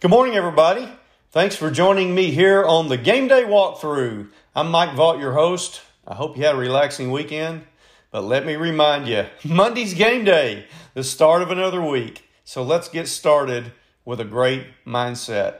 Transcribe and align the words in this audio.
Good 0.00 0.10
morning, 0.10 0.34
everybody. 0.34 0.88
Thanks 1.30 1.56
for 1.56 1.70
joining 1.70 2.14
me 2.14 2.30
here 2.30 2.64
on 2.64 2.88
the 2.88 2.96
Game 2.96 3.28
Day 3.28 3.42
Walkthrough. 3.42 4.30
I'm 4.56 4.70
Mike 4.70 4.96
Vaught, 4.96 5.20
your 5.20 5.34
host. 5.34 5.82
I 6.08 6.14
hope 6.14 6.38
you 6.38 6.44
had 6.46 6.54
a 6.54 6.58
relaxing 6.58 7.10
weekend. 7.10 7.66
But 8.10 8.24
let 8.24 8.46
me 8.46 8.56
remind 8.56 9.06
you 9.06 9.26
Monday's 9.44 9.92
game 9.92 10.24
day, 10.24 10.64
the 10.94 11.04
start 11.04 11.42
of 11.42 11.50
another 11.50 11.82
week. 11.82 12.26
So 12.44 12.62
let's 12.62 12.88
get 12.88 13.08
started 13.08 13.72
with 14.06 14.20
a 14.20 14.24
great 14.24 14.68
mindset. 14.86 15.56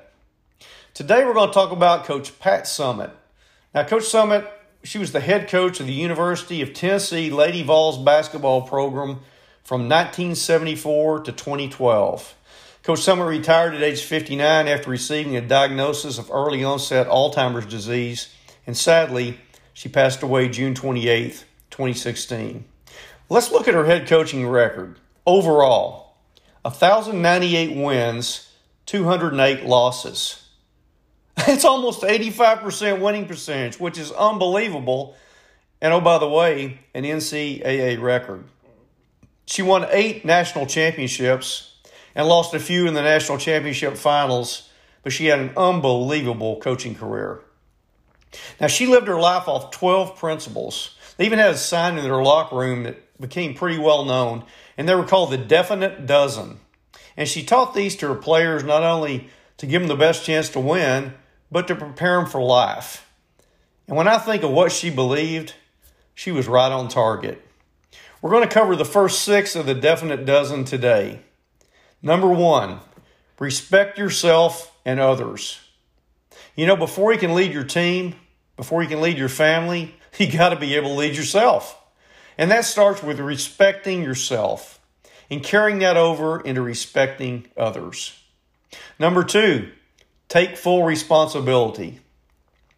Today 0.95 1.23
we're 1.27 1.35
going 1.35 1.51
to 1.51 1.55
talk 1.55 1.71
about 1.71 2.07
Coach 2.07 2.39
Pat 2.39 2.65
Summitt. 2.65 3.11
Now, 3.75 3.85
Coach 3.85 4.05
Summitt, 4.05 4.49
she 4.83 4.97
was 4.97 5.13
the 5.13 5.21
head 5.21 5.51
coach 5.51 5.81
of 5.81 5.87
the 5.87 5.93
University 5.93 6.63
of 6.63 6.73
Tennessee 6.73 7.29
Lady 7.29 7.63
Vols 7.63 7.99
basketball 7.99 8.63
program 8.63 9.19
from 9.63 9.83
1974 9.83 11.25
to 11.25 11.31
2012. 11.31 12.37
Coach 12.83 13.01
Summitt 13.01 13.29
retired 13.29 13.75
at 13.75 13.83
age 13.83 14.03
59 14.03 14.67
after 14.67 14.89
receiving 14.89 15.37
a 15.37 15.43
diagnosis 15.43 16.17
of 16.17 16.31
early 16.31 16.65
onset 16.65 17.07
Alzheimer's 17.09 17.67
disease, 17.67 18.35
and 18.67 18.75
sadly, 18.75 19.39
she 19.75 19.89
passed 19.91 20.23
away 20.23 20.49
June 20.49 20.75
28, 20.75 21.45
2016. 21.71 22.65
Let's 23.29 23.53
look 23.53 23.69
at 23.69 23.75
her 23.75 23.85
head 23.85 24.09
coaching 24.09 24.49
record. 24.49 24.99
Overall, 25.27 26.17
1,098 26.63 27.77
wins, 27.77 28.51
208 28.87 29.65
losses. 29.67 30.47
It's 31.49 31.65
almost 31.65 32.03
85% 32.03 33.01
winning 33.01 33.27
percentage, 33.27 33.81
which 33.81 33.99
is 33.99 34.13
unbelievable. 34.13 35.17
And 35.81 35.93
oh, 35.93 36.01
by 36.01 36.19
the 36.19 36.29
way, 36.29 36.81
an 36.95 37.05
NCAA 37.05 38.01
record. 38.01 38.45
She 39.47 39.63
won 39.63 39.87
eight 39.91 40.25
national 40.25 40.67
championships 40.67 41.70
and 42.15 42.29
lost 42.29 42.55
a 42.55 42.61
few 42.61 42.87
in 42.87 42.95
the 42.95 43.03
national 43.03 43.39
championship 43.39 43.97
finals, 43.97 44.69
but 45.03 45.13
she 45.13 45.27
had 45.27 45.39
an 45.39 45.53
unbelievable 45.57 46.59
coaching 46.61 46.95
career. 46.95 47.41
Now, 48.61 48.69
she 48.69 48.87
lived 48.87 49.09
her 49.09 49.19
life 49.19 49.49
off 49.49 49.71
12 49.71 50.17
principles. 50.17 50.97
They 51.17 51.27
even 51.27 51.39
had 51.39 51.53
a 51.53 51.59
sign 51.59 51.99
in 51.99 52.05
their 52.05 52.23
locker 52.23 52.57
room 52.57 52.85
that 52.85 53.21
became 53.21 53.55
pretty 53.55 53.79
well 53.79 54.05
known, 54.05 54.45
and 54.77 54.89
they 54.89 54.95
were 54.95 55.05
called 55.05 55.31
the 55.31 55.39
Definite 55.39 56.07
Dozen. 56.07 56.59
And 57.17 57.29
she 57.29 57.45
taught 57.45 57.75
these 57.75 57.97
to 57.97 58.09
her 58.09 58.15
players 58.15 58.65
not 58.65 58.83
only 58.83 59.29
to 59.59 59.67
give 59.67 59.83
them 59.83 59.89
the 59.89 59.97
best 59.97 60.25
chance 60.25 60.49
to 60.51 60.61
win, 60.61 61.15
but 61.51 61.69
to 61.69 61.75
prepare 61.75 62.17
them 62.17 62.27
for 62.27 62.41
life. 62.41 63.07
And 63.87 63.97
when 63.97 64.09
I 64.09 64.19
think 64.19 64.43
of 64.43 64.51
what 64.51 64.73
she 64.73 64.89
believed, 64.89 65.55
she 66.15 66.31
was 66.31 66.47
right 66.47 66.71
on 66.71 66.89
target. 66.89 67.45
We're 68.23 68.31
going 68.31 68.47
to 68.47 68.55
cover 68.55 68.77
the 68.77 68.85
first 68.85 69.23
six 69.23 69.57
of 69.57 69.67
the 69.67 69.75
Definite 69.75 70.25
Dozen 70.25 70.65
today. 70.65 71.21
Number 72.03 72.29
one, 72.29 72.81
respect 73.39 73.99
yourself 73.99 74.77
and 74.85 74.99
others. 75.01 75.61
You 76.57 76.67
know, 76.67 76.77
before 76.77 77.13
you 77.13 77.19
can 77.19 77.35
lead 77.35 77.53
your 77.53 77.65
team, 77.65 78.15
before 78.57 78.83
you 78.83 78.89
can 78.89 79.01
lead 79.01 79.19
your 79.19 79.29
family, 79.29 79.95
you 80.19 80.31
got 80.31 80.51
to 80.51 80.57
be 80.57 80.75
able 80.77 80.91
to 80.91 80.95
lead 80.95 81.17
yourself. 81.17 81.77
And 82.39 82.51
that 82.51 82.65
starts 82.65 83.03
with 83.03 83.21
respecting 83.21 84.03
yourself 84.03 84.81
and 85.31 85.43
carrying 85.43 85.79
that 85.81 85.97
over 85.97 86.41
into 86.41 86.63
respecting 86.63 87.47
others. 87.57 88.19
Number 88.99 89.25
two, 89.25 89.71
take 90.29 90.57
full 90.57 90.85
responsibility. 90.85 92.01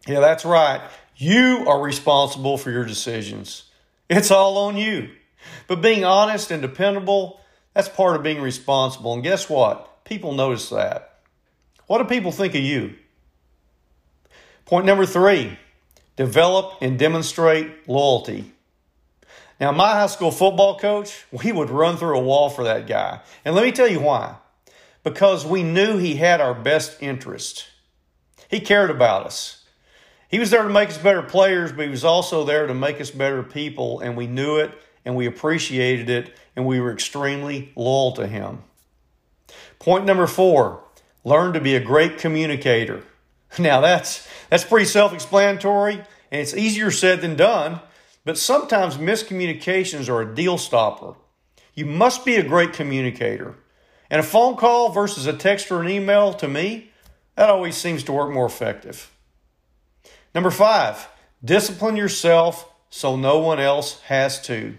Yeah, 0.07 0.21
that's 0.21 0.45
right. 0.45 0.81
You 1.17 1.65
are 1.69 1.81
responsible 1.81 2.59
for 2.59 2.71
your 2.71 2.85
decisions. 2.85 3.65
It's 4.11 4.31
all 4.31 4.59
on 4.59 4.77
you. 4.77 5.11
But 5.69 5.81
being 5.81 6.05
honest 6.05 6.51
and 6.51 6.61
dependable 6.61 7.41
that's 7.75 7.89
part 7.89 8.17
of 8.17 8.23
being 8.23 8.41
responsible. 8.41 9.15
And 9.15 9.23
guess 9.23 9.49
what? 9.49 10.05
People 10.05 10.33
notice 10.33 10.69
that. 10.71 11.21
What 11.87 11.99
do 11.99 12.05
people 12.05 12.33
think 12.33 12.55
of 12.55 12.61
you? 12.61 12.95
Point 14.65 14.87
number 14.87 15.07
three 15.07 15.59
develop 16.17 16.75
and 16.81 16.99
demonstrate 16.99 17.89
loyalty. 17.89 18.53
Now, 19.61 19.73
my 19.73 19.93
high 19.93 20.07
school 20.07 20.31
football 20.31 20.79
coach, 20.79 21.25
we 21.31 21.53
would 21.53 21.71
run 21.71 21.97
through 21.97 22.19
a 22.19 22.23
wall 22.23 22.51
for 22.51 22.65
that 22.65 22.87
guy. 22.87 23.21
And 23.45 23.55
let 23.55 23.65
me 23.65 23.73
tell 23.73 23.89
you 23.89 24.01
why. 24.01 24.37
Because 25.05 25.47
we 25.47 25.63
knew 25.63 25.99
he 25.99 26.17
had 26.17 26.41
our 26.41 26.55
best 26.55 27.01
interest. 27.01 27.69
He 28.49 28.61
cared 28.61 28.91
about 28.91 29.25
us. 29.25 29.65
He 30.29 30.39
was 30.39 30.51
there 30.51 30.63
to 30.63 30.69
make 30.69 30.89
us 30.89 30.99
better 30.99 31.23
players, 31.23 31.73
but 31.73 31.85
he 31.85 31.91
was 31.91 32.05
also 32.05 32.45
there 32.45 32.67
to 32.67 32.75
make 32.75 33.01
us 33.01 33.11
better 33.11 33.43
people, 33.43 34.01
and 34.01 34.17
we 34.17 34.27
knew 34.27 34.57
it 34.57 34.73
and 35.05 35.17
we 35.17 35.27
appreciated 35.27 36.09
it 36.09 36.37
and 36.55 36.67
we 36.67 36.81
were 36.81 36.93
extremely 36.93 37.73
loyal 37.77 38.13
to 38.13 38.27
him. 38.27 38.63
Point 39.79 40.05
number 40.05 40.27
four 40.27 40.85
learn 41.25 41.53
to 41.53 41.61
be 41.61 41.75
a 41.75 41.81
great 41.81 42.19
communicator. 42.19 43.03
Now, 43.59 43.83
that's, 43.83 44.27
that's 44.49 44.65
pretty 44.65 44.87
self 44.87 45.13
explanatory 45.13 46.03
and 46.33 46.41
it's 46.41 46.55
easier 46.55 46.91
said 46.91 47.21
than 47.21 47.37
done, 47.37 47.81
but 48.25 48.39
sometimes 48.39 48.97
miscommunications 48.97 50.09
are 50.09 50.23
a 50.23 50.35
deal 50.35 50.57
stopper. 50.57 51.15
You 51.75 51.85
must 51.85 52.25
be 52.25 52.37
a 52.37 52.43
great 52.43 52.73
communicator. 52.73 53.55
And 54.11 54.21
a 54.21 54.23
phone 54.25 54.57
call 54.57 54.91
versus 54.91 55.27
a 55.27 55.35
text 55.35 55.71
or 55.71 55.83
an 55.83 55.89
email, 55.89 56.33
to 56.35 56.49
me, 56.49 56.91
that 57.37 57.51
always 57.51 57.77
seems 57.77 58.03
to 58.05 58.13
work 58.13 58.31
more 58.31 58.47
effective. 58.47 59.11
Number 60.35 60.51
five, 60.51 61.09
discipline 61.45 61.97
yourself 61.97 62.69
so 62.89 63.17
no 63.17 63.39
one 63.39 63.59
else 63.59 64.01
has 64.03 64.41
to. 64.43 64.77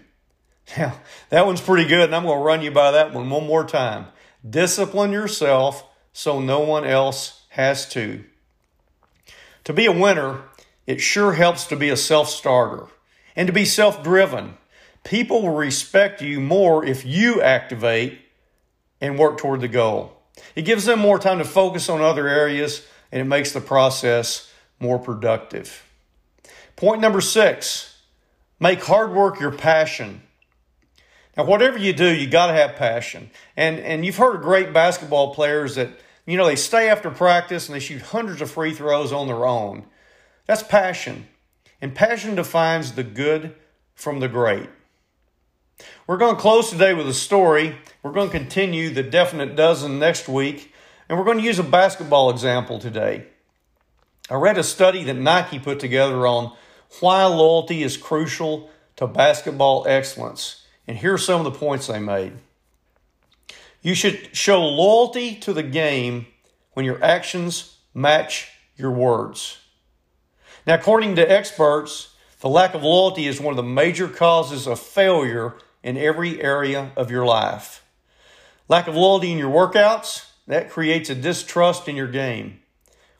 Yeah, 0.76 0.94
that 1.28 1.46
one's 1.46 1.60
pretty 1.60 1.88
good, 1.88 2.04
and 2.04 2.14
I'm 2.14 2.24
going 2.24 2.38
to 2.38 2.44
run 2.44 2.62
you 2.62 2.70
by 2.70 2.92
that 2.92 3.12
one 3.12 3.28
one 3.28 3.46
more 3.46 3.64
time. 3.64 4.06
Discipline 4.48 5.12
yourself 5.12 5.84
so 6.12 6.40
no 6.40 6.60
one 6.60 6.86
else 6.86 7.42
has 7.50 7.86
to. 7.90 8.24
To 9.64 9.72
be 9.72 9.86
a 9.86 9.92
winner, 9.92 10.42
it 10.86 11.00
sure 11.00 11.32
helps 11.32 11.66
to 11.66 11.76
be 11.76 11.88
a 11.90 11.96
self 11.96 12.28
starter 12.28 12.86
and 13.36 13.46
to 13.46 13.52
be 13.52 13.64
self 13.64 14.02
driven. 14.02 14.56
People 15.02 15.42
will 15.42 15.54
respect 15.54 16.22
you 16.22 16.40
more 16.40 16.84
if 16.84 17.04
you 17.04 17.42
activate 17.42 18.20
and 19.00 19.18
work 19.18 19.38
toward 19.38 19.60
the 19.60 19.68
goal. 19.68 20.16
It 20.54 20.62
gives 20.62 20.84
them 20.84 20.98
more 20.98 21.18
time 21.18 21.38
to 21.38 21.44
focus 21.44 21.88
on 21.88 22.00
other 22.00 22.28
areas 22.28 22.86
and 23.12 23.20
it 23.20 23.24
makes 23.24 23.52
the 23.52 23.60
process 23.60 24.50
more 24.80 24.98
productive. 24.98 25.84
Point 26.76 27.00
number 27.00 27.20
six 27.20 28.00
make 28.60 28.82
hard 28.82 29.12
work 29.12 29.40
your 29.40 29.52
passion. 29.52 30.22
Now, 31.36 31.44
whatever 31.44 31.78
you 31.78 31.92
do, 31.92 32.12
you 32.14 32.28
got 32.28 32.46
to 32.46 32.52
have 32.52 32.76
passion. 32.76 33.30
And 33.56 33.78
and 33.80 34.04
you've 34.04 34.16
heard 34.16 34.36
of 34.36 34.42
great 34.42 34.72
basketball 34.72 35.34
players 35.34 35.74
that 35.74 35.90
you 36.26 36.36
know 36.36 36.46
they 36.46 36.56
stay 36.56 36.88
after 36.88 37.10
practice 37.10 37.68
and 37.68 37.74
they 37.74 37.80
shoot 37.80 38.02
hundreds 38.02 38.40
of 38.40 38.50
free 38.50 38.72
throws 38.72 39.12
on 39.12 39.26
their 39.26 39.44
own. 39.44 39.84
That's 40.46 40.62
passion, 40.62 41.26
and 41.80 41.94
passion 41.94 42.34
defines 42.34 42.92
the 42.92 43.04
good 43.04 43.54
from 43.94 44.20
the 44.20 44.28
great. 44.28 44.68
We're 46.06 46.18
going 46.18 46.36
to 46.36 46.40
close 46.40 46.70
today 46.70 46.94
with 46.94 47.08
a 47.08 47.14
story. 47.14 47.76
We're 48.02 48.12
going 48.12 48.30
to 48.30 48.38
continue 48.38 48.90
the 48.90 49.02
definite 49.02 49.56
dozen 49.56 49.98
next 49.98 50.28
week, 50.28 50.72
and 51.08 51.18
we're 51.18 51.24
going 51.24 51.38
to 51.38 51.44
use 51.44 51.58
a 51.58 51.64
basketball 51.64 52.30
example 52.30 52.78
today. 52.78 53.26
I 54.30 54.34
read 54.34 54.56
a 54.56 54.62
study 54.62 55.02
that 55.04 55.14
Nike 55.14 55.58
put 55.58 55.80
together 55.80 56.26
on 56.26 56.54
why 57.00 57.24
loyalty 57.24 57.82
is 57.82 57.96
crucial 57.96 58.70
to 58.96 59.06
basketball 59.06 59.86
excellence. 59.88 60.63
And 60.86 60.98
here 60.98 61.14
are 61.14 61.18
some 61.18 61.44
of 61.44 61.52
the 61.52 61.58
points 61.58 61.86
they 61.86 61.98
made. 61.98 62.32
You 63.82 63.94
should 63.94 64.34
show 64.34 64.62
loyalty 64.62 65.34
to 65.36 65.52
the 65.52 65.62
game 65.62 66.26
when 66.72 66.84
your 66.84 67.02
actions 67.02 67.78
match 67.92 68.50
your 68.76 68.90
words. 68.90 69.58
Now, 70.66 70.74
according 70.74 71.16
to 71.16 71.30
experts, 71.30 72.14
the 72.40 72.48
lack 72.48 72.74
of 72.74 72.82
loyalty 72.82 73.26
is 73.26 73.40
one 73.40 73.52
of 73.52 73.56
the 73.56 73.62
major 73.62 74.08
causes 74.08 74.66
of 74.66 74.80
failure 74.80 75.54
in 75.82 75.96
every 75.96 76.42
area 76.42 76.92
of 76.96 77.10
your 77.10 77.26
life. 77.26 77.84
Lack 78.68 78.88
of 78.88 78.96
loyalty 78.96 79.30
in 79.30 79.38
your 79.38 79.50
workouts, 79.50 80.26
that 80.46 80.70
creates 80.70 81.10
a 81.10 81.14
distrust 81.14 81.88
in 81.88 81.96
your 81.96 82.08
game. 82.08 82.60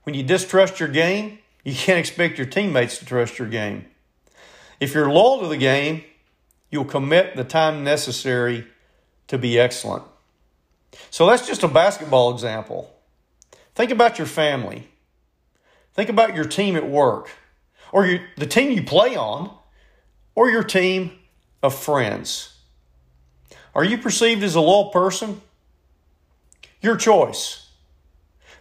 When 0.03 0.15
you 0.15 0.23
distrust 0.23 0.81
your 0.81 0.89
game, 0.89 1.39
you 1.65 1.75
can't 1.75 1.99
expect 1.99 2.39
your 2.39 2.47
teammates 2.47 2.99
to 2.99 3.07
trust 3.07 3.39
your 3.39 3.49
game. 3.49 3.87
If 4.81 4.93
you're 4.93 5.11
loyal 5.11 5.41
to 5.41 5.49
the 5.49 5.57
game, 5.57 6.05
you'll 6.75 6.85
commit 6.85 7.37
the 7.37 7.45
time 7.45 7.85
necessary 7.85 8.67
to 9.29 9.39
be 9.39 9.61
excellent. 9.61 10.03
So 11.09 11.25
that's 11.25 11.47
just 11.47 11.63
a 11.63 11.69
basketball 11.69 12.33
example. 12.33 12.93
Think 13.77 13.93
about 13.93 14.19
your 14.19 14.27
family. 14.27 14.89
Think 15.93 16.11
about 16.11 16.35
your 16.35 16.45
team 16.45 16.75
at 16.75 16.89
work, 16.89 17.31
or 17.93 18.07
your, 18.07 18.21
the 18.37 18.47
team 18.47 18.73
you 18.73 18.83
play 18.83 19.15
on, 19.15 19.57
or 20.35 20.51
your 20.51 20.65
team 20.65 21.13
of 21.63 21.79
friends. 21.79 22.59
Are 23.73 23.85
you 23.85 23.97
perceived 23.97 24.43
as 24.43 24.57
a 24.57 24.61
loyal 24.61 24.91
person? 24.91 25.41
Your 26.83 26.97
choice. 26.97 27.69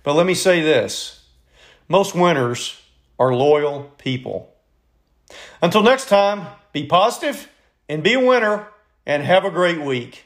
But 0.03 0.13
let 0.13 0.27
me 0.27 0.35
say 0.35 0.61
this 0.61 1.25
most 1.87 2.13
winners 2.13 2.79
are 3.17 3.33
loyal 3.33 3.91
people. 3.97 4.53
Until 5.63 5.81
next 5.81 6.09
time, 6.09 6.45
be 6.73 6.85
positive 6.85 7.49
and 7.89 8.03
be 8.03 8.13
a 8.13 8.19
winner 8.19 8.67
and 9.05 9.23
have 9.23 9.45
a 9.45 9.51
great 9.51 9.81
week. 9.81 10.25